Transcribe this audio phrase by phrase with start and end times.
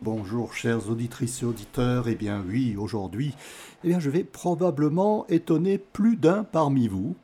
[0.00, 3.34] Bonjour chères auditrices et auditeurs, eh bien oui, aujourd'hui,
[3.82, 7.16] eh bien je vais probablement étonner plus d'un parmi vous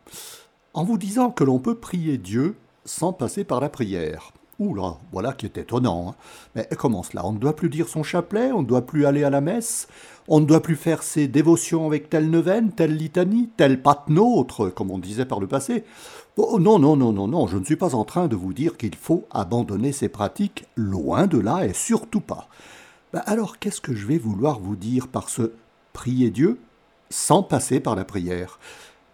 [0.72, 4.32] en vous disant que l'on peut prier Dieu sans passer par la prière.
[4.60, 6.10] Ouh là, voilà qui est étonnant.
[6.10, 6.14] Hein.
[6.54, 7.26] Mais comment cela?
[7.26, 9.88] On ne doit plus dire son chapelet, on ne doit plus aller à la messe,
[10.28, 14.68] on ne doit plus faire ses dévotions avec telle neuvaine, telle litanie, telle patte nôtre,
[14.70, 15.84] comme on disait par le passé.
[16.36, 18.76] Oh, non, non, non, non, non, je ne suis pas en train de vous dire
[18.76, 22.48] qu'il faut abandonner ces pratiques, loin de là et surtout pas.
[23.12, 25.52] Ben alors qu'est-ce que je vais vouloir vous dire par ce
[25.92, 26.58] prier Dieu
[27.10, 28.58] sans passer par la prière?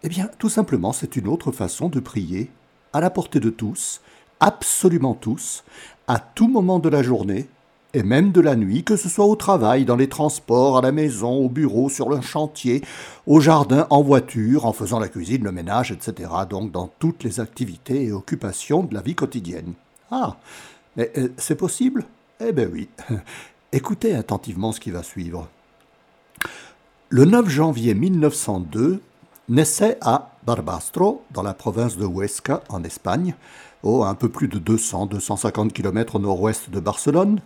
[0.03, 2.49] Eh bien, tout simplement, c'est une autre façon de prier,
[2.93, 4.01] à la portée de tous,
[4.41, 5.63] absolument tous,
[6.07, 7.47] à tout moment de la journée,
[7.93, 10.91] et même de la nuit, que ce soit au travail, dans les transports, à la
[10.91, 12.81] maison, au bureau, sur le chantier,
[13.27, 16.29] au jardin, en voiture, en faisant la cuisine, le ménage, etc.
[16.49, 19.73] Donc dans toutes les activités et occupations de la vie quotidienne.
[20.09, 20.37] Ah,
[20.95, 22.05] mais euh, c'est possible?
[22.39, 22.89] Eh bien oui.
[23.73, 25.47] Écoutez attentivement ce qui va suivre.
[27.09, 29.01] Le 9 janvier 1902,
[29.49, 33.35] naissait à Barbastro, dans la province de Huesca, en Espagne,
[33.83, 37.41] au un peu plus de 200-250 km au nord-ouest de Barcelone,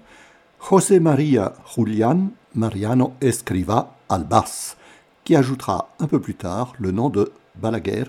[0.69, 4.75] José María Julián Mariano Escriva Albas,
[5.23, 8.05] qui ajoutera un peu plus tard le nom de Balaguer,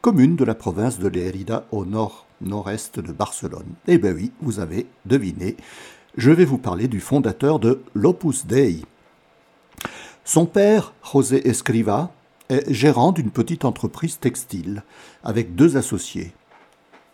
[0.00, 3.74] commune de la province de Lérida au nord-nord-est de Barcelone.
[3.86, 5.56] Eh bien oui, vous avez deviné,
[6.16, 8.84] je vais vous parler du fondateur de l'Opus Dei.
[10.24, 12.10] Son père, José Escriva,
[12.48, 14.82] est gérant d'une petite entreprise textile
[15.22, 16.32] avec deux associés.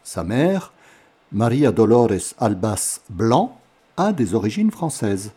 [0.03, 0.73] Sa mère,
[1.33, 3.59] Maria Dolores Albas Blanc,
[3.97, 5.33] a des origines françaises.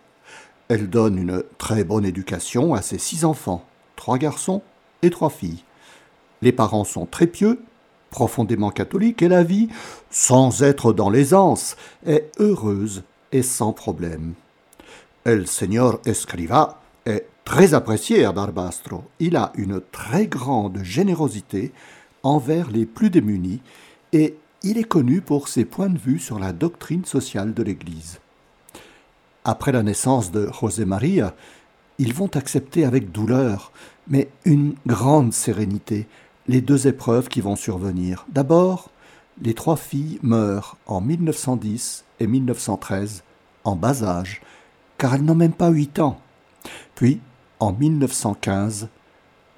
[0.70, 4.62] Elle donne une très bonne éducation à ses six enfants, trois garçons
[5.02, 5.64] et trois filles.
[6.42, 7.62] Les parents sont très pieux,
[8.10, 9.70] profondément catholiques, et la vie,
[10.10, 14.34] sans être dans l'aisance, est heureuse et sans problème.
[15.26, 19.04] El Señor Escriva est très apprécié à Barbastro.
[19.20, 21.74] Il a une très grande générosité
[22.24, 23.62] envers les plus démunis
[24.14, 28.20] et il est connu pour ses points de vue sur la doctrine sociale de l'Église.
[29.44, 31.36] Après la naissance de José Maria,
[31.98, 33.74] ils vont accepter avec douleur,
[34.08, 36.08] mais une grande sérénité,
[36.48, 38.26] les deux épreuves qui vont survenir.
[38.30, 38.90] D'abord,
[39.42, 43.24] les trois filles meurent en 1910 et 1913,
[43.66, 44.42] en bas âge,
[44.98, 46.22] car elles n'ont même pas huit ans.
[46.96, 47.20] Puis,
[47.60, 48.88] en 1915,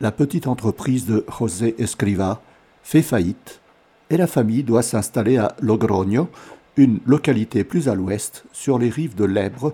[0.02, 2.42] la petite entreprise de José Escriva
[2.82, 3.62] fait faillite
[4.10, 6.30] et la famille doit s'installer à Logroño,
[6.78, 9.74] une localité plus à l'ouest, sur les rives de l'Èbre,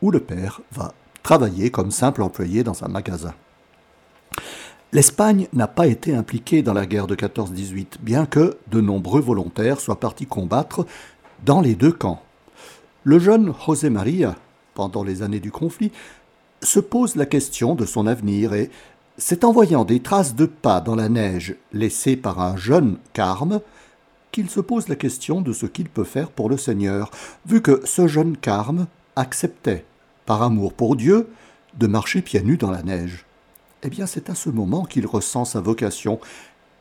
[0.00, 3.34] où le père va travailler comme simple employé dans un magasin.
[4.92, 9.80] L'Espagne n'a pas été impliquée dans la guerre de 14-18, bien que de nombreux volontaires
[9.80, 10.86] soient partis combattre
[11.46, 12.22] dans les deux camps.
[13.02, 14.36] Le jeune José María,
[14.74, 15.92] pendant les années du conflit,
[16.60, 18.70] se pose la question de son avenir et
[19.18, 23.60] c'est en voyant des traces de pas dans la neige laissées par un jeune carme
[24.30, 27.10] qu'il se pose la question de ce qu'il peut faire pour le Seigneur,
[27.44, 29.84] vu que ce jeune carme acceptait,
[30.24, 31.28] par amour pour Dieu,
[31.78, 33.26] de marcher pieds nus dans la neige.
[33.82, 36.18] Eh bien, c'est à ce moment qu'il ressent sa vocation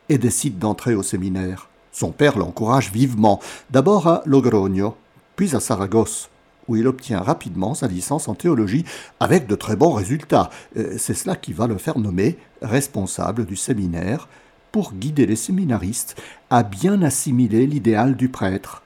[0.07, 1.67] et décide d'entrer au séminaire.
[1.91, 4.95] Son père l'encourage vivement, d'abord à Logroño,
[5.35, 6.29] puis à Saragosse,
[6.67, 8.85] où il obtient rapidement sa licence en théologie
[9.19, 10.49] avec de très bons résultats.
[10.77, 14.27] Euh, c'est cela qui va le faire nommer responsable du séminaire
[14.71, 18.83] pour guider les séminaristes à bien assimiler l'idéal du prêtre,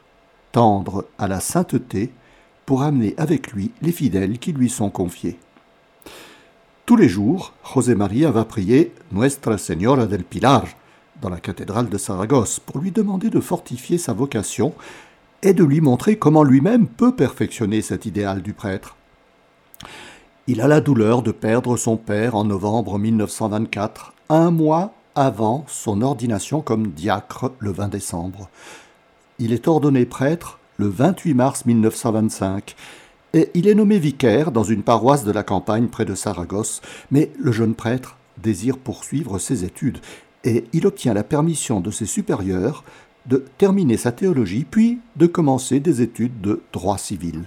[0.52, 2.12] tendre à la sainteté
[2.66, 5.38] pour amener avec lui les fidèles qui lui sont confiés.
[6.86, 10.66] Tous les jours, José María va prier Nuestra Señora del Pilar
[11.22, 14.74] dans la cathédrale de Saragosse pour lui demander de fortifier sa vocation
[15.46, 18.96] et de lui montrer comment lui-même peut perfectionner cet idéal du prêtre.
[20.48, 26.02] Il a la douleur de perdre son père en novembre 1924, un mois avant son
[26.02, 28.50] ordination comme diacre le 20 décembre.
[29.38, 32.76] Il est ordonné prêtre le 28 mars 1925
[33.36, 36.82] et il est nommé vicaire dans une paroisse de la campagne près de Saragosse,
[37.12, 40.00] mais le jeune prêtre désire poursuivre ses études
[40.46, 42.84] et il obtient la permission de ses supérieurs
[43.28, 47.44] de terminer sa théologie puis de commencer des études de droit civil.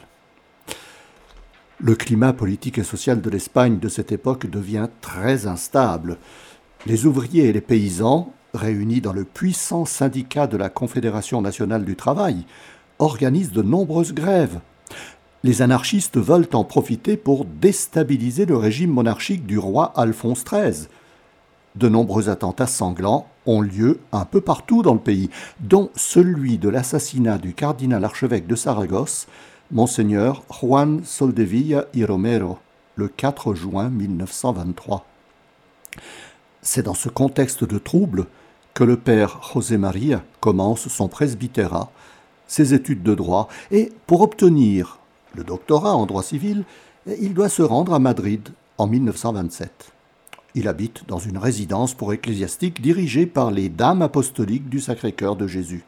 [1.80, 6.18] Le climat politique et social de l'Espagne de cette époque devient très instable.
[6.86, 11.94] Les ouvriers et les paysans, réunis dans le puissant syndicat de la Confédération nationale du
[11.94, 12.44] travail,
[12.98, 14.60] organisent de nombreuses grèves.
[15.44, 20.88] Les anarchistes veulent en profiter pour déstabiliser le régime monarchique du roi Alphonse XIII.
[21.78, 25.30] De nombreux attentats sanglants ont lieu un peu partout dans le pays,
[25.60, 29.28] dont celui de l'assassinat du cardinal archevêque de Saragosse
[29.70, 32.58] Monseigneur Juan Soldevilla y Romero,
[32.96, 35.06] le 4 juin 1923.
[36.62, 38.26] C'est dans ce contexte de trouble
[38.74, 41.92] que le père José María commence son presbytérat,
[42.48, 44.98] ses études de droit, et pour obtenir
[45.36, 46.64] le doctorat en droit civil,
[47.06, 48.48] il doit se rendre à Madrid
[48.78, 49.92] en 1927.
[50.58, 55.46] Il habite dans une résidence pour ecclésiastiques dirigée par les Dames apostoliques du Sacré-Cœur de
[55.46, 55.84] Jésus.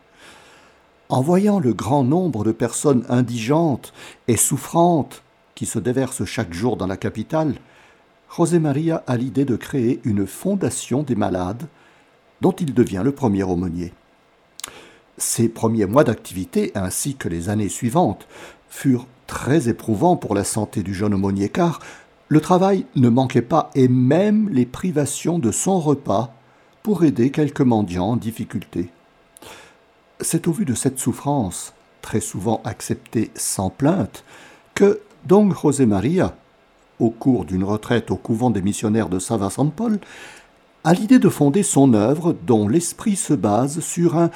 [1.09, 3.93] En voyant le grand nombre de personnes indigentes
[4.29, 5.25] et souffrantes
[5.57, 7.57] qui se déversent chaque jour dans la capitale,
[8.33, 11.67] José María a l'idée de créer une fondation des malades
[12.41, 13.93] dont il devient le premier aumônier.
[15.19, 18.29] Ses premiers mois d'activité ainsi que les années suivantes
[18.69, 21.81] furent très éprouvants pour la santé du jeune aumônier car
[22.31, 26.33] le travail ne manquait pas et même les privations de son repas
[26.83, 28.89] pour aider quelques mendiants en difficulté.
[30.21, 34.25] C'est au vu de cette souffrance, très souvent acceptée sans plainte,
[34.77, 36.37] que Don José María,
[37.01, 39.39] au cours d'une retraite au couvent des missionnaires de Saint
[39.75, 39.99] Paul,
[40.85, 44.31] a l'idée de fonder son œuvre dont l'esprit se base sur un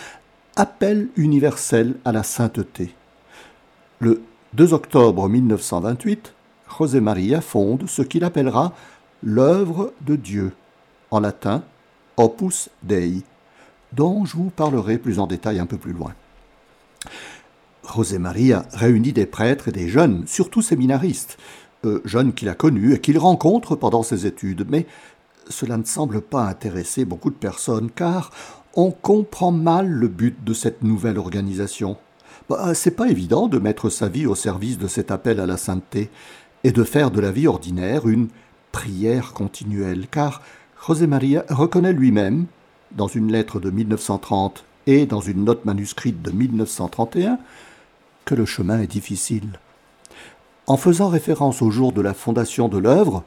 [0.57, 2.93] appel universel à la sainteté.
[4.01, 4.21] Le
[4.55, 6.35] 2 octobre 1928,
[6.79, 8.73] José María fonde ce qu'il appellera
[9.23, 10.53] l'œuvre de Dieu,
[11.11, 11.63] en latin
[12.17, 13.23] Opus Dei,
[13.93, 16.15] dont je vous parlerai plus en détail un peu plus loin.
[17.95, 21.39] José María réunit des prêtres et des jeunes, surtout séminaristes,
[21.85, 24.87] euh, jeunes qu'il a connus et qu'il rencontre pendant ses études, mais
[25.49, 28.31] cela ne semble pas intéresser beaucoup de personnes, car
[28.75, 31.97] on comprend mal le but de cette nouvelle organisation.
[32.49, 35.57] Bah, c'est pas évident de mettre sa vie au service de cet appel à la
[35.57, 36.11] sainteté
[36.65, 38.29] et de faire de la vie ordinaire une
[38.73, 40.43] prière continuelle, car
[40.85, 42.47] José María reconnaît lui-même,
[42.93, 47.39] dans une lettre de 1930 et dans une note manuscrite de 1931,
[48.25, 49.59] que le chemin est difficile.
[50.67, 53.25] En faisant référence au jour de la fondation de l'œuvre,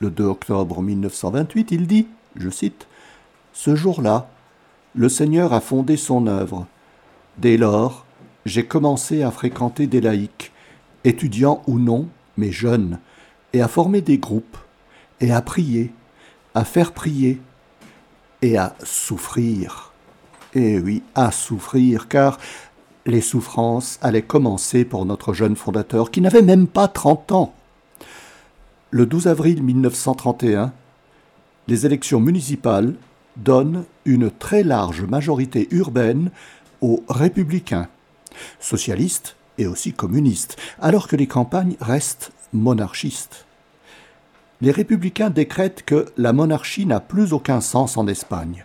[0.00, 2.06] le 2 octobre 1928, il dit,
[2.36, 2.86] je cite,
[3.52, 4.28] Ce jour-là,
[4.94, 6.66] le Seigneur a fondé son œuvre.
[7.38, 8.04] Dès lors,
[8.44, 10.52] j'ai commencé à fréquenter des laïcs,
[11.04, 12.98] étudiants ou non, mais jeunes,
[13.52, 14.56] et à former des groupes,
[15.20, 15.92] et à prier,
[16.54, 17.40] à faire prier,
[18.42, 19.92] et à souffrir.
[20.54, 22.38] Et eh oui, à souffrir, car
[23.04, 27.54] les souffrances allaient commencer pour notre jeune fondateur qui n'avait même pas 30 ans.
[28.90, 30.72] Le 12 avril 1931,
[31.68, 32.94] les élections municipales
[33.36, 36.30] donnent une très large majorité urbaine
[36.80, 37.88] aux républicains,
[38.60, 43.46] socialistes et aussi communistes, alors que les campagnes restent monarchistes.
[44.60, 48.64] Les républicains décrètent que la monarchie n'a plus aucun sens en Espagne.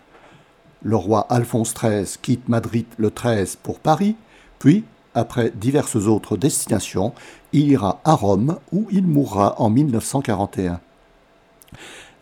[0.82, 4.16] Le roi Alphonse XIII quitte Madrid le 13 pour Paris,
[4.58, 4.84] puis,
[5.14, 7.12] après diverses autres destinations,
[7.52, 10.80] il ira à Rome où il mourra en 1941.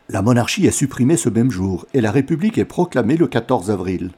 [0.08, 4.10] La monarchie est supprimée ce même jour et la République est proclamée le 14 avril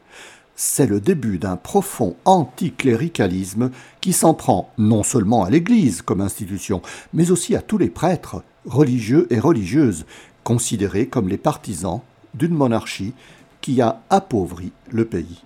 [0.54, 3.70] c'est le début d'un profond anticléricalisme
[4.00, 6.82] qui s'en prend non seulement à l'Église comme institution,
[7.12, 10.04] mais aussi à tous les prêtres, religieux et religieuses,
[10.44, 12.00] considérés comme les partisans
[12.34, 13.14] d'une monarchie
[13.60, 15.42] qui a appauvri le pays.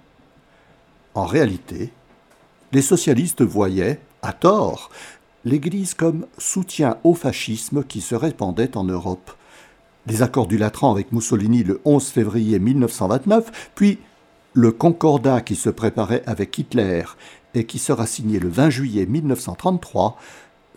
[1.15, 1.93] En réalité,
[2.73, 4.91] les socialistes voyaient, à tort,
[5.45, 9.33] l'Église comme soutien au fascisme qui se répandait en Europe.
[10.07, 13.99] Les accords du Latran avec Mussolini le 11 février 1929, puis
[14.57, 17.05] le concordat qui se préparait avec Hitler
[17.53, 20.17] et qui sera signé le 20 juillet 1933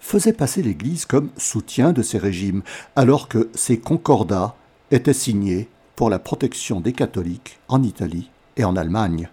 [0.02, 2.62] faisait passer l'Église comme soutien de ces régimes,
[2.98, 4.56] alors que ces concordats
[4.92, 9.30] étaient signés pour la protection des catholiques en Italie et en Allemagne.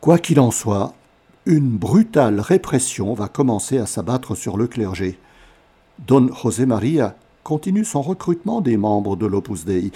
[0.00, 0.94] Quoi qu'il en soit,
[1.44, 5.18] une brutale répression va commencer à s'abattre sur le clergé.
[6.06, 9.90] Don José María continue son recrutement des membres de l'Opus Dei,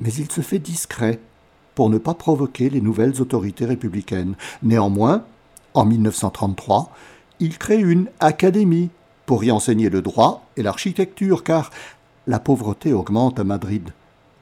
[0.00, 1.18] mais il se fait discret
[1.74, 4.34] pour ne pas provoquer les nouvelles autorités républicaines.
[4.62, 5.24] Néanmoins,
[5.74, 6.90] en 1933,
[7.38, 8.90] il crée une académie
[9.26, 11.70] pour y enseigner le droit et l'architecture, car
[12.26, 13.90] la pauvreté augmente à Madrid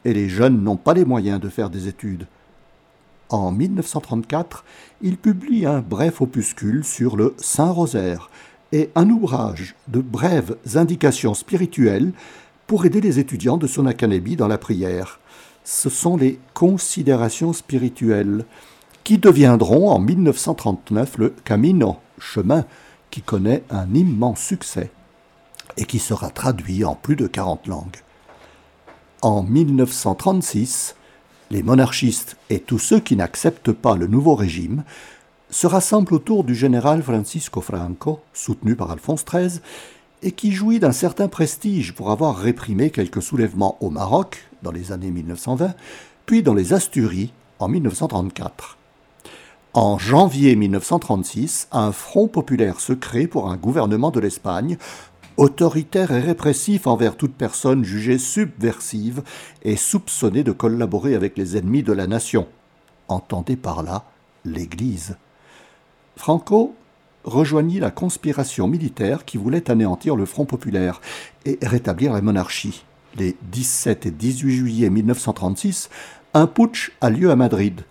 [0.05, 2.27] et les jeunes n'ont pas les moyens de faire des études.
[3.29, 4.65] En 1934,
[5.03, 8.31] il publie un bref opuscule sur le Saint-Rosaire
[8.73, 12.13] et un ouvrage de brèves indications spirituelles
[12.67, 15.21] pour aider les étudiants de son académie dans la prière
[15.69, 18.47] ce sont les considérations spirituelles
[19.05, 22.65] qui deviendront en 1939 le Camino, chemin
[23.11, 24.91] qui connaît un immense succès
[25.77, 27.99] et qui sera traduit en plus de 40 langues.
[29.21, 30.97] En 1936,
[31.51, 34.85] les monarchistes et tous ceux qui n'acceptent pas le nouveau régime
[35.51, 39.61] se rassemble autour du général Francisco Franco, soutenu par Alphonse XIII,
[40.23, 44.93] et qui jouit d'un certain prestige pour avoir réprimé quelques soulèvements au Maroc dans les
[44.93, 45.75] années 1920,
[46.27, 48.77] puis dans les Asturies en 1934.
[49.75, 54.77] En janvier 1936, un front populaire se crée pour un gouvernement de l'Espagne,
[55.37, 59.23] autoritaire et répressif envers toute personne jugée subversive
[59.63, 62.49] et soupçonnée de collaborer avec les ennemis de la nation.
[63.07, 64.05] Entendez par là
[64.45, 65.17] l'Église.
[66.17, 66.75] Franco
[67.25, 71.01] rejoignit la conspiration militaire qui voulait anéantir le Front populaire
[71.45, 72.85] et rétablir la monarchie.
[73.17, 75.91] Les 17 et 18 juillet 1936,
[76.35, 77.83] un putsch a lieu à Madrid.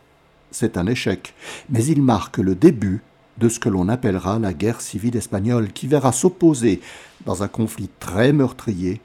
[0.51, 1.34] C'est un échec,
[1.69, 3.01] mais il marque le début
[3.38, 6.81] de ce que l'on appellera la guerre civile espagnole, qui verra s'opposer,
[7.25, 9.01] dans un conflit très meurtrier,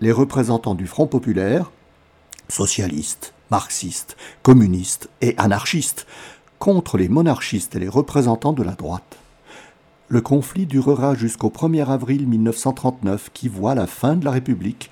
[0.00, 1.70] les représentants du Front populaire,
[2.48, 6.06] socialistes, marxistes, communistes et anarchistes,
[6.58, 9.17] contre les monarchistes et les représentants de la droite.
[10.10, 14.88] Le conflit durera jusqu'au 1er avril 1939 qui voit la fin de la République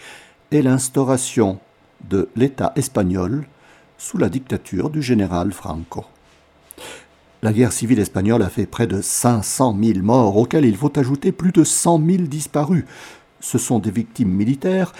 [0.50, 1.58] et l'instauration
[2.10, 3.46] de l'État espagnol
[3.96, 6.04] sous la dictature du général Franco.
[7.42, 11.32] La guerre civile espagnole a fait près de 500 000 morts, auxquels il faut ajouter
[11.32, 12.84] plus de 100 000 disparus.
[13.40, 14.92] Ce sont des victimes militaires,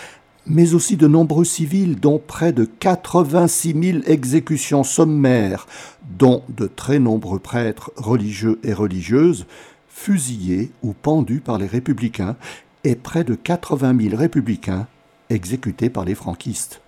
[0.47, 5.67] mais aussi de nombreux civils, dont près de 86 000 exécutions sommaires,
[6.19, 9.47] dont de très nombreux prêtres religieux et religieuses,
[9.97, 12.37] fusillés ou pendus par les républicains
[12.85, 14.87] et près de 80 000 républicains
[15.31, 16.83] exécutés par les franquistes.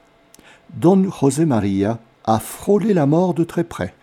[0.75, 3.95] Don José María a frôlé la mort de très près.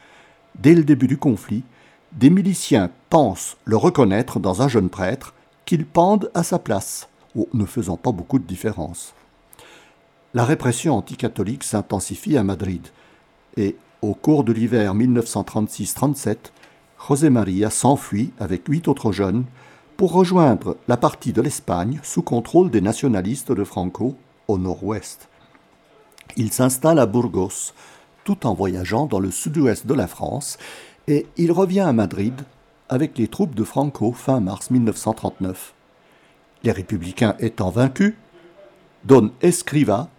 [0.59, 1.63] Dès le début du conflit,
[2.13, 5.35] des miliciens pensent le reconnaître dans un jeune prêtre
[5.65, 7.07] qu'ils pendent à sa place,
[7.53, 9.13] ne faisant pas beaucoup de différence.
[10.33, 12.87] La répression anticatholique s'intensifie à Madrid
[13.55, 16.37] et, au cours de l'hiver 1936-37,
[17.07, 19.45] José María s'enfuit avec huit autres jeunes
[19.95, 24.15] pour rejoindre la partie de l'Espagne sous contrôle des nationalistes de Franco
[24.47, 25.29] au nord-ouest.
[26.35, 27.73] Il s'installe à Burgos,
[28.23, 30.57] tout en voyageant dans le sud-ouest de la France,
[31.07, 32.41] et il revient à Madrid
[32.89, 35.75] avec les troupes de Franco fin mars 1939.
[36.63, 38.15] Les républicains étant vaincus,
[39.03, 40.09] Don Escriva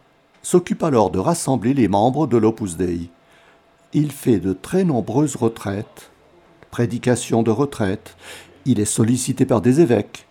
[0.41, 3.11] s'occupe alors de rassembler les membres de l'Opus Dei.
[3.93, 6.13] Il fait de très nombreuses retraites
[6.77, 8.19] prédication de retraite,
[8.67, 10.27] il est sollicité par des évêques,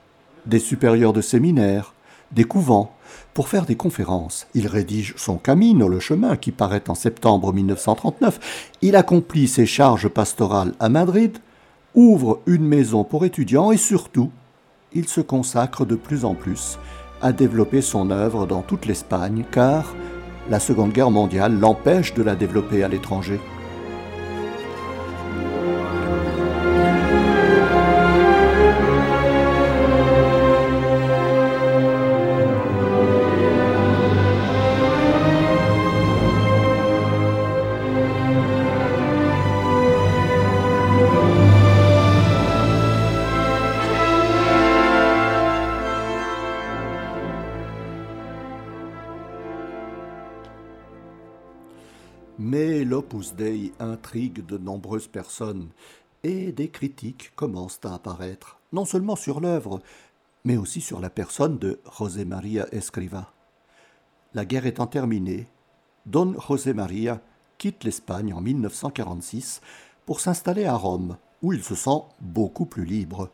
[0.46, 1.96] des supérieurs de séminaires,
[2.34, 2.94] des couvents,
[3.34, 4.46] pour faire des conférences.
[4.54, 8.76] Il rédige son Camino, le chemin, qui paraît en septembre 1939.
[8.84, 11.40] Il accomplit ses charges pastorales à Madrid,
[11.96, 14.30] ouvre une maison pour étudiants et surtout,
[14.94, 16.78] il se consacre de plus en plus
[17.24, 19.96] à développer son œuvre dans toute l'Espagne, car
[20.52, 23.40] la Seconde Guerre mondiale l'empêche de la développer à l'étranger.
[54.16, 55.70] De nombreuses personnes,
[56.24, 59.82] et des critiques commencent à apparaître, non seulement sur l'œuvre,
[60.46, 63.32] mais aussi sur la personne de José María Escriva.
[64.34, 65.48] La guerre étant terminée,
[66.06, 67.22] Don José María
[67.58, 69.62] quitte l'Espagne en 1946
[70.06, 73.30] pour s'installer à Rome, où il se sent beaucoup plus libre.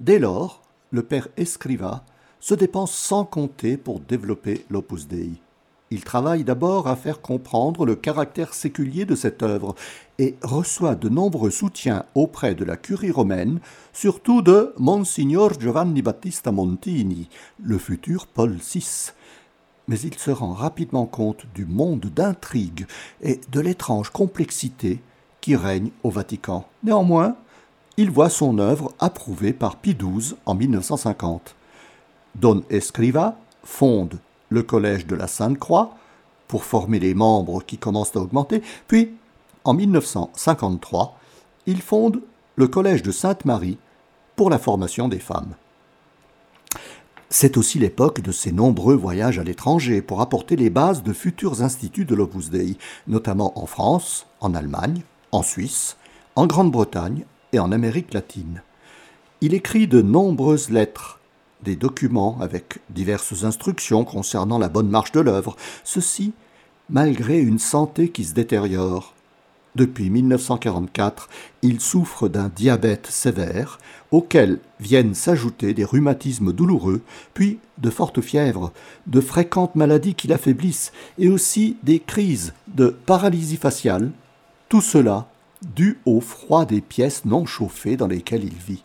[0.00, 2.04] Dès lors, le père Escriva
[2.40, 5.40] se dépense sans compter pour développer l'Opus Dei.
[5.92, 9.74] Il travaille d'abord à faire comprendre le caractère séculier de cette œuvre
[10.18, 13.60] et reçoit de nombreux soutiens auprès de la curie romaine,
[13.92, 17.28] surtout de Monsignor Giovanni Battista Montini,
[17.62, 19.10] le futur Paul VI.
[19.86, 22.86] Mais il se rend rapidement compte du monde d'intrigue
[23.20, 25.02] et de l'étrange complexité
[25.42, 26.66] qui règne au Vatican.
[26.82, 27.36] Néanmoins,
[27.98, 31.54] il voit son œuvre approuvée par Pie XII en 1950.
[32.34, 34.18] Don Escriva fonde
[34.52, 35.96] le collège de la Sainte-Croix,
[36.46, 39.14] pour former les membres qui commencent à augmenter, puis,
[39.64, 41.18] en 1953,
[41.66, 42.20] il fonde
[42.56, 43.78] le collège de Sainte-Marie
[44.36, 45.54] pour la formation des femmes.
[47.30, 51.62] C'est aussi l'époque de ses nombreux voyages à l'étranger pour apporter les bases de futurs
[51.62, 55.96] instituts de l'Opus Dei, notamment en France, en Allemagne, en Suisse,
[56.36, 58.62] en Grande-Bretagne et en Amérique latine.
[59.40, 61.20] Il écrit de nombreuses lettres
[61.62, 66.32] des documents avec diverses instructions concernant la bonne marche de l'œuvre, ceci
[66.90, 69.14] malgré une santé qui se détériore.
[69.74, 71.30] Depuis 1944,
[71.62, 73.78] il souffre d'un diabète sévère,
[74.10, 77.00] auquel viennent s'ajouter des rhumatismes douloureux,
[77.32, 78.72] puis de fortes fièvres,
[79.06, 84.12] de fréquentes maladies qui l'affaiblissent, et aussi des crises de paralysie faciale,
[84.68, 85.28] tout cela
[85.74, 88.84] dû au froid des pièces non chauffées dans lesquelles il vit.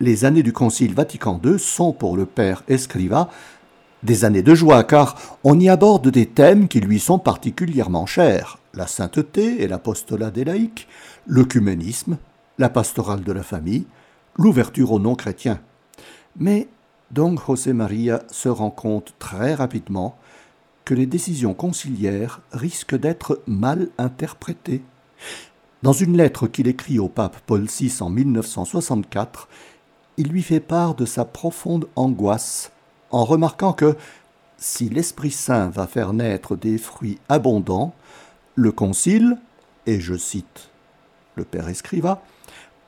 [0.00, 3.30] Les années du Concile Vatican II sont pour le père Escriva
[4.04, 8.58] des années de joie, car on y aborde des thèmes qui lui sont particulièrement chers
[8.74, 10.86] la sainteté et l'apostolat des laïcs,
[11.26, 12.16] l'œcuménisme,
[12.58, 13.86] la pastorale de la famille,
[14.36, 15.58] l'ouverture aux non-chrétiens.
[16.36, 16.68] Mais
[17.10, 20.16] Don José Maria se rend compte très rapidement
[20.84, 24.82] que les décisions conciliaires risquent d'être mal interprétées.
[25.82, 29.48] Dans une lettre qu'il écrit au pape Paul VI en 1964,
[30.18, 32.72] il lui fait part de sa profonde angoisse
[33.10, 33.96] en remarquant que
[34.58, 37.94] si l'Esprit Saint va faire naître des fruits abondants,
[38.56, 39.38] le Concile,
[39.86, 40.70] et je cite
[41.36, 42.20] le Père Escriva,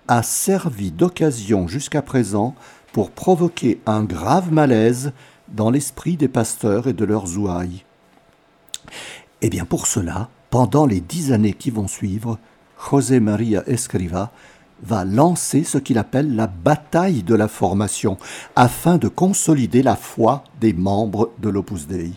[0.08, 2.56] a servi d'occasion jusqu'à présent
[2.92, 5.12] pour provoquer un grave malaise
[5.48, 7.84] dans l'esprit des pasteurs et de leurs ouailles.
[9.40, 12.40] Eh bien pour cela, pendant les dix années qui vont suivre,
[12.90, 14.32] José María Escriva
[14.82, 18.16] va lancer ce qu'il appelle la bataille de la formation,
[18.56, 22.12] afin de consolider la foi des membres de l'Opus Dei.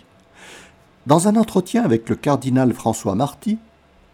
[1.06, 3.58] Dans un entretien avec le cardinal François Marty,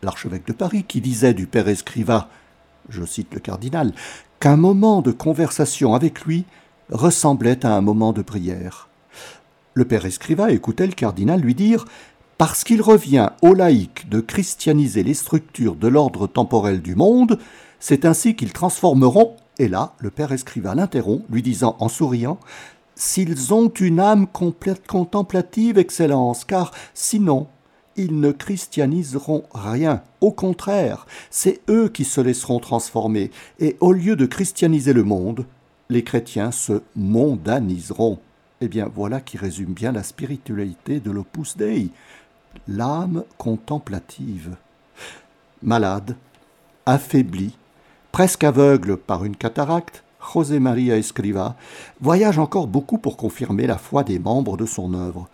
[0.01, 2.29] l'archevêque de Paris, qui disait du père Escriva,
[2.89, 3.94] je cite le cardinal,
[4.39, 6.46] qu'un moment de conversation avec lui
[6.91, 8.89] ressemblait à un moment de prière.
[9.74, 11.86] Le père Escriva écoutait le cardinal lui dire
[12.38, 17.38] Parce qu'il revient aux laïcs de christianiser les structures de l'ordre temporel du monde,
[17.79, 22.39] c'est ainsi qu'ils transformeront, et là, le père Escriva l'interrompt, lui disant en souriant,
[22.95, 27.48] S'ils ont une âme contemplative, Excellence, car sinon,
[27.95, 30.03] ils ne christianiseront rien.
[30.21, 35.45] Au contraire, c'est eux qui se laisseront transformer, et au lieu de christianiser le monde,
[35.89, 38.19] les chrétiens se mondaniseront.
[38.62, 41.89] Eh bien, voilà qui résume bien la spiritualité de l'Opus Dei,
[42.67, 44.56] l'âme contemplative.
[45.63, 46.15] Malade,
[46.86, 47.56] affaibli,
[48.12, 51.56] presque aveugle par une cataracte, José María Escriva
[52.02, 55.28] voyage encore beaucoup pour confirmer la foi des membres de son œuvre.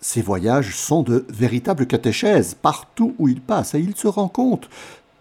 [0.00, 4.68] Ces voyages sont de véritables catéchèses partout où il passe et il se rend compte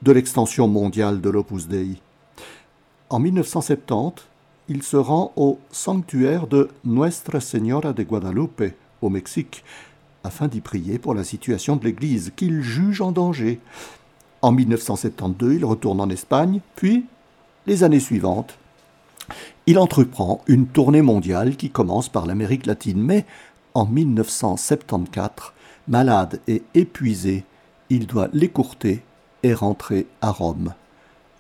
[0.04, 2.00] de l'extension mondiale de l'Opus Dei.
[3.10, 4.26] En 1970,
[4.70, 9.64] il se rend au sanctuaire de Nuestra Señora de Guadalupe, au Mexique,
[10.24, 13.60] afin d'y prier pour la situation de l'Église, qu'il juge en danger.
[14.41, 17.06] En 1972, il retourne en Espagne, puis,
[17.65, 18.58] les années suivantes,
[19.65, 23.26] il entreprend une tournée mondiale qui commence par l'Amérique latine, mais
[23.73, 25.54] en 1974,
[25.88, 27.43] malade et épuisé,
[27.89, 29.04] il doit l'écourter
[29.43, 30.73] et rentrer à Rome.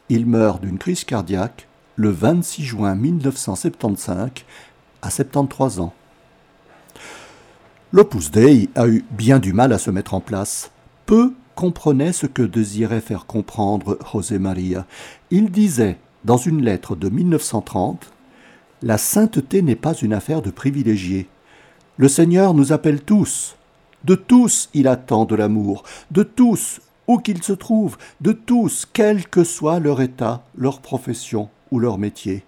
[0.09, 4.29] Il meurt d'une crise cardiaque le 26 juin 1975
[5.01, 5.93] à 73 ans.
[7.91, 10.71] L'Opus Dei a eu bien du mal à se mettre en place.
[11.05, 14.85] Peu comprenaient ce que désirait faire comprendre José María.
[15.31, 18.13] Il disait dans une lettre de 1930
[18.83, 21.27] La sainteté n'est pas une affaire de privilégiés.
[21.97, 23.55] Le Seigneur nous appelle tous.
[24.03, 29.27] De tous il attend de l'amour, de tous, où qu'ils se trouvent, de tous, quel
[29.27, 32.45] que soit leur état, leur profession ou leur métier.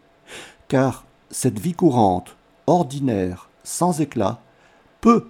[0.68, 2.36] Car cette vie courante,
[2.68, 4.40] ordinaire, sans éclat,
[5.02, 5.26] peut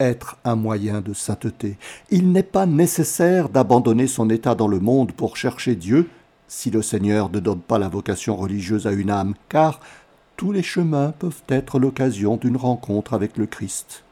[0.00, 1.76] être un moyen de sainteté.
[2.10, 6.08] Il n'est pas nécessaire d'abandonner son état dans le monde pour chercher Dieu,
[6.48, 9.80] si le Seigneur ne donne pas la vocation religieuse à une âme, car
[10.36, 14.02] tous les chemins peuvent être l'occasion d'une rencontre avec le Christ.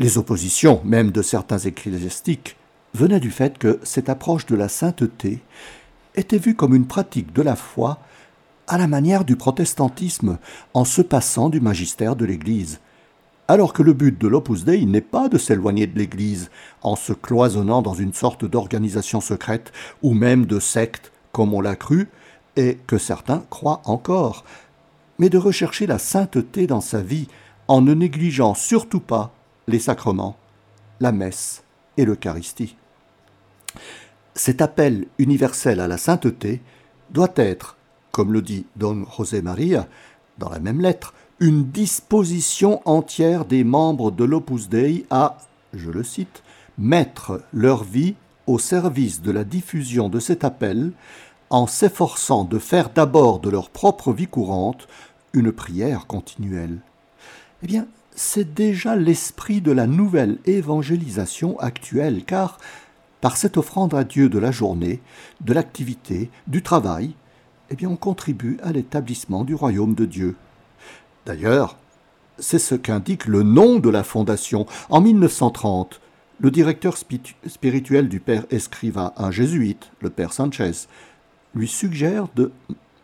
[0.00, 2.56] Les oppositions, même de certains ecclésiastiques,
[2.94, 5.40] venaient du fait que cette approche de la sainteté
[6.14, 7.98] était vue comme une pratique de la foi
[8.66, 10.38] à la manière du protestantisme,
[10.72, 12.80] en se passant du magistère de l'Église
[13.52, 17.12] alors que le but de l'Opus Dei n'est pas de s'éloigner de l'Église en se
[17.12, 22.08] cloisonnant dans une sorte d'organisation secrète ou même de secte comme on l'a cru
[22.56, 24.46] et que certains croient encore,
[25.18, 27.28] mais de rechercher la sainteté dans sa vie
[27.68, 29.34] en ne négligeant surtout pas
[29.68, 30.38] les sacrements,
[31.00, 31.62] la messe
[31.98, 32.76] et l'Eucharistie.
[34.34, 36.62] Cet appel universel à la sainteté
[37.10, 37.76] doit être,
[38.12, 39.86] comme le dit Don José María
[40.38, 41.12] dans la même lettre,
[41.42, 45.38] une disposition entière des membres de l'Opus Dei à,
[45.74, 46.44] je le cite,
[46.78, 48.14] mettre leur vie
[48.46, 50.92] au service de la diffusion de cet appel
[51.50, 54.86] en s'efforçant de faire d'abord de leur propre vie courante
[55.32, 56.78] une prière continuelle.
[57.64, 62.58] Eh bien, c'est déjà l'esprit de la nouvelle évangélisation actuelle, car
[63.20, 65.00] par cette offrande à Dieu de la journée,
[65.40, 67.16] de l'activité, du travail,
[67.70, 70.36] eh bien on contribue à l'établissement du royaume de Dieu.
[71.26, 71.76] D'ailleurs,
[72.38, 74.66] c'est ce qu'indique le nom de la fondation.
[74.90, 76.00] En 1930,
[76.40, 80.72] le directeur spirituel du père Escriva, un jésuite, le père Sanchez,
[81.54, 82.50] lui suggère de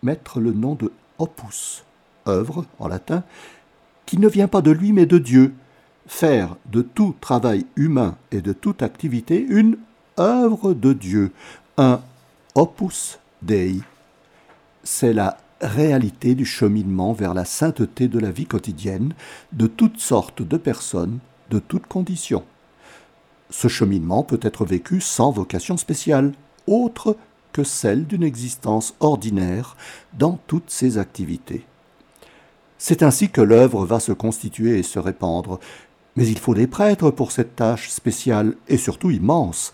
[0.02, 1.84] mettre le nom de opus,
[2.26, 3.22] œuvre en latin,
[4.06, 5.54] qui ne vient pas de lui mais de Dieu,
[6.06, 9.76] faire de tout travail humain et de toute activité une
[10.18, 11.32] œuvre de Dieu,
[11.76, 12.00] un
[12.54, 13.80] opus Dei.
[14.82, 19.14] C'est la réalité du cheminement vers la sainteté de la vie quotidienne
[19.52, 21.18] de toutes sortes de personnes,
[21.50, 22.44] de toutes conditions.
[23.50, 26.32] Ce cheminement peut être vécu sans vocation spéciale,
[26.66, 27.16] autre
[27.52, 29.76] que celle d'une existence ordinaire
[30.18, 31.64] dans toutes ses activités.
[32.76, 35.58] C'est ainsi que l'œuvre va se constituer et se répandre,
[36.14, 39.72] mais il faut des prêtres pour cette tâche spéciale et surtout immense.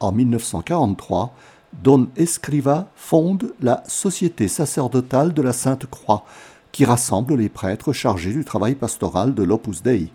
[0.00, 1.34] En 1943,
[1.72, 6.24] Don Escriva fonde la Société sacerdotale de la Sainte Croix,
[6.70, 10.10] qui rassemble les prêtres chargés du travail pastoral de l'Opus Dei.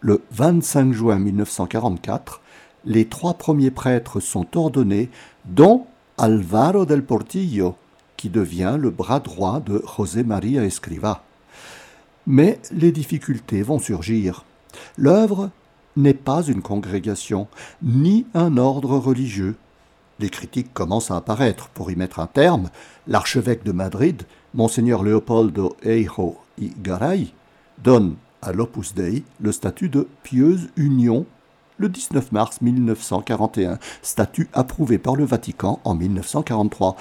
[0.00, 2.40] Le 25 juin 1944,
[2.84, 5.10] les trois premiers prêtres sont ordonnés,
[5.46, 5.86] dont
[6.18, 7.76] Alvaro del Portillo,
[8.16, 11.24] qui devient le bras droit de José María Escriva.
[12.26, 14.44] Mais les difficultés vont surgir.
[14.96, 15.50] L'œuvre
[15.96, 17.48] n'est pas une congrégation,
[17.82, 19.56] ni un ordre religieux.
[20.20, 21.68] Les critiques commencent à apparaître.
[21.68, 22.70] Pour y mettre un terme,
[23.06, 24.22] l'archevêque de Madrid,
[24.54, 27.32] Monseigneur Leopoldo Eijo y Garay,
[27.82, 31.26] donne à l'Opus Dei le statut de pieuse union
[31.78, 36.96] le 19 mars 1941, statut approuvé par le Vatican en 1943.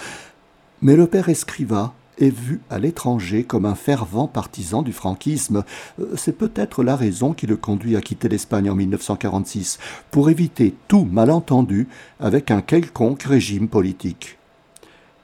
[0.82, 5.64] Mais le père Escriva est vu à l'étranger comme un fervent partisan du franquisme.
[6.00, 9.80] Euh, c'est peut-être la raison qui le conduit à quitter l'Espagne en 1946,
[10.12, 11.88] pour éviter tout malentendu
[12.20, 14.38] avec un quelconque régime politique.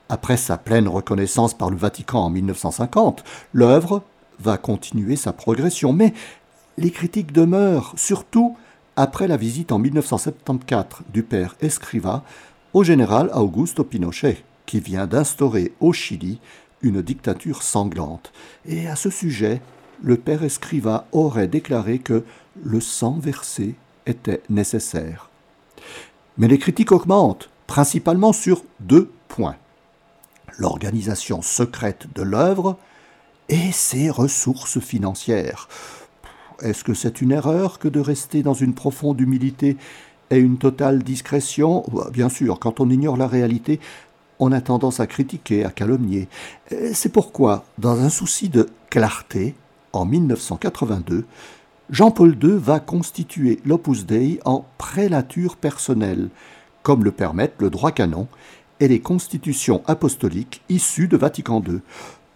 [0.09, 3.23] Après sa pleine reconnaissance par le Vatican en 1950,
[3.53, 4.03] l'œuvre
[4.39, 6.13] va continuer sa progression, mais
[6.77, 8.57] les critiques demeurent, surtout
[8.95, 12.23] après la visite en 1974 du père Escriva
[12.73, 16.39] au général Augusto Pinochet, qui vient d'instaurer au Chili
[16.81, 18.31] une dictature sanglante.
[18.65, 19.61] Et à ce sujet,
[20.01, 22.23] le père Escriva aurait déclaré que
[22.63, 25.29] le sang versé était nécessaire.
[26.37, 29.57] Mais les critiques augmentent, principalement sur deux points.
[30.57, 32.77] L'organisation secrète de l'œuvre
[33.49, 35.67] et ses ressources financières.
[36.61, 39.77] Est-ce que c'est une erreur que de rester dans une profonde humilité
[40.29, 41.85] et une totale discrétion?
[42.11, 43.79] Bien sûr, quand on ignore la réalité,
[44.39, 46.27] on a tendance à critiquer, à calomnier.
[46.93, 49.55] C'est pourquoi, dans un souci de clarté,
[49.93, 51.25] en 1982,
[51.89, 56.29] Jean-Paul II va constituer l'Opus Dei en prélature personnelle,
[56.83, 58.27] comme le permettent le droit canon
[58.79, 61.79] et les constitutions apostoliques issues de Vatican II.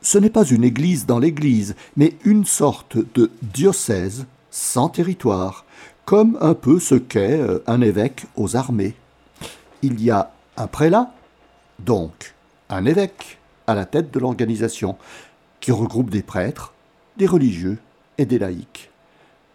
[0.02, 5.66] Ce n'est pas une église dans l'église, mais une sorte de diocèse sans territoire,
[6.06, 8.96] comme un peu ce qu'est euh, un évêque aux armées.
[9.82, 11.14] Il y a un prélat,
[11.86, 12.34] donc
[12.70, 14.98] un évêque à la tête de l'organisation,
[15.60, 16.74] qui regroupe des prêtres,
[17.18, 17.78] des religieux
[18.18, 18.92] et des laïcs.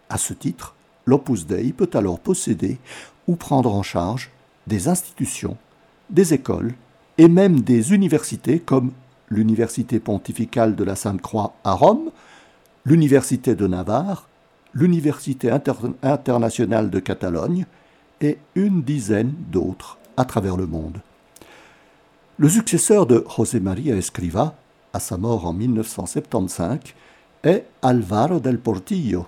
[0.09, 2.79] À ce titre, l'Opus Dei peut alors posséder
[3.27, 4.31] ou prendre en charge
[4.65, 5.57] des institutions,
[6.09, 6.73] des écoles
[7.17, 8.91] et même des universités comme
[9.29, 12.11] l'Université pontificale de la Sainte-Croix à Rome,
[12.85, 14.27] l'Université de Navarre,
[14.73, 17.65] l'Université internationale de Catalogne
[18.21, 21.01] et une dizaine d'autres à travers le monde.
[22.41, 24.55] Le successeur de José María Escriva,
[24.93, 26.79] à sa mort en 1975,
[27.43, 29.27] est Alvaro del Portillo.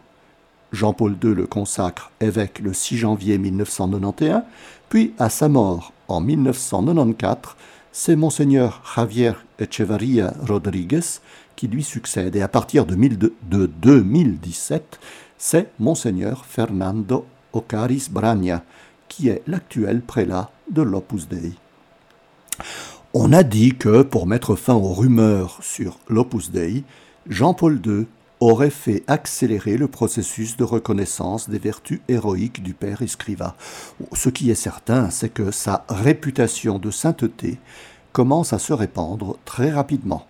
[0.71, 4.43] Jean-Paul II le consacre évêque le 6 janvier 1991,
[4.87, 7.57] puis à sa mort en 1994,
[7.91, 11.19] c'est monseigneur Javier Echevarria Rodriguez
[11.57, 14.99] qui lui succède et à partir de, 2017,
[15.37, 18.63] c'est monseigneur Fernando Ocaris Bragna
[19.09, 21.60] qui est l'actuel prélat de l'Opus Dei.
[23.13, 26.85] On a dit que, pour mettre fin aux rumeurs sur l'Opus Dei,
[27.27, 28.05] Jean-Paul II
[28.39, 33.57] aurait fait accélérer le processus de reconnaissance des vertus héroïques du père Escriva.
[34.13, 37.59] Ce qui est certain, c'est que sa réputation de sainteté
[38.13, 40.25] commence à se répandre très rapidement.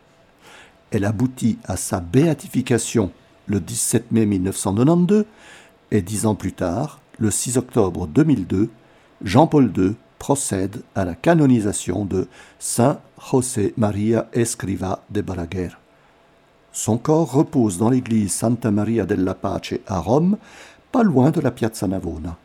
[0.89, 3.11] Elle aboutit à sa béatification
[3.45, 5.25] le 17 mai 1992
[5.91, 8.71] et dix ans plus tard, le 6 octobre 2002,
[9.23, 12.27] Jean-Paul II procède à la canonisation de
[12.59, 12.99] Saint
[13.31, 15.69] José María Escriva de Balaguer.
[16.71, 20.37] Son corps repose dans l'église Santa Maria della Pace à Rome,
[20.91, 22.37] pas loin de la Piazza Navona.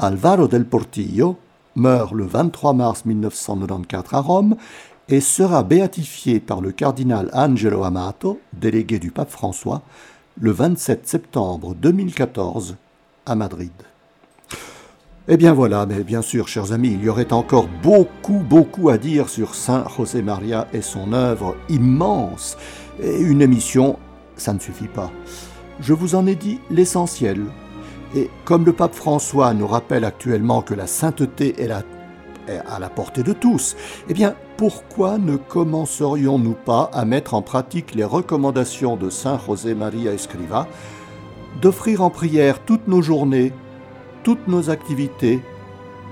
[0.00, 1.36] Alvaro del Portillo,
[1.76, 4.56] meurt le 23 mars 1994 à Rome
[5.08, 9.82] et sera béatifié par le cardinal Angelo Amato, délégué du pape François,
[10.40, 12.74] le 27 septembre 2014
[13.26, 13.70] à Madrid.
[15.28, 18.96] Eh bien voilà, mais bien sûr, chers amis, il y aurait encore beaucoup, beaucoup à
[18.96, 22.56] dire sur Saint José Maria et son œuvre immense.
[23.02, 23.98] Et une émission,
[24.36, 25.10] ça ne suffit pas.
[25.80, 27.42] Je vous en ai dit l'essentiel.
[28.14, 33.24] Et comme le pape François nous rappelle actuellement que la sainteté est, à la portée
[33.24, 33.74] de tous,
[34.08, 39.74] eh bien, pourquoi ne commencerions-nous pas à mettre en pratique les recommandations de Saint José
[39.74, 40.68] Maria Escriva,
[41.60, 43.52] d'offrir en prière toutes nos journées,
[44.26, 45.40] toutes nos activités,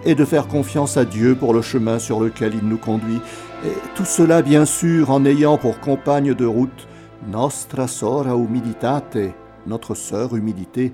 [0.05, 3.21] et de faire confiance à Dieu pour le chemin sur lequel il nous conduit,
[3.67, 6.87] et tout cela bien sûr en ayant pour compagne de route
[7.29, 9.19] Nostra Sora Humilitate,
[9.67, 10.93] notre sœur humilité,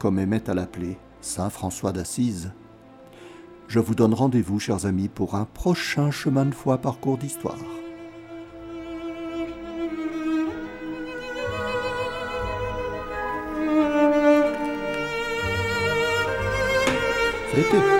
[0.00, 2.50] comme aimait à l'appeler Saint François d'Assise.
[3.68, 7.54] Je vous donne rendez-vous, chers amis, pour un prochain chemin de foi parcours d'histoire.
[17.58, 17.97] 诶对。